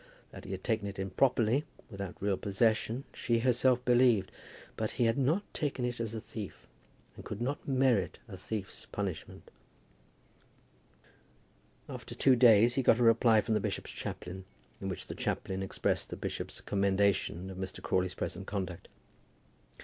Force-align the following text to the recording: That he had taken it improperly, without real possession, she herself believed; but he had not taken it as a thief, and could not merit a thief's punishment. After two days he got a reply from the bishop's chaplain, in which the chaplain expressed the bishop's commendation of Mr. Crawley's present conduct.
That 0.31 0.45
he 0.45 0.51
had 0.51 0.63
taken 0.63 0.87
it 0.87 0.97
improperly, 0.97 1.63
without 1.91 2.19
real 2.19 2.35
possession, 2.35 3.03
she 3.13 3.37
herself 3.41 3.85
believed; 3.85 4.31
but 4.75 4.93
he 4.93 5.05
had 5.05 5.15
not 5.15 5.43
taken 5.53 5.85
it 5.85 5.99
as 5.99 6.15
a 6.15 6.19
thief, 6.19 6.65
and 7.15 7.23
could 7.23 7.39
not 7.39 7.67
merit 7.67 8.17
a 8.27 8.35
thief's 8.35 8.87
punishment. 8.87 9.51
After 11.87 12.15
two 12.15 12.35
days 12.35 12.73
he 12.73 12.81
got 12.81 12.97
a 12.97 13.03
reply 13.03 13.41
from 13.41 13.53
the 13.53 13.59
bishop's 13.59 13.91
chaplain, 13.91 14.45
in 14.81 14.89
which 14.89 15.05
the 15.05 15.13
chaplain 15.13 15.61
expressed 15.61 16.09
the 16.09 16.15
bishop's 16.17 16.61
commendation 16.61 17.51
of 17.51 17.57
Mr. 17.57 17.79
Crawley's 17.83 18.15
present 18.15 18.47
conduct. 18.47 18.87